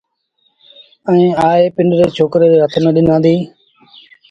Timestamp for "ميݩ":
2.83-2.95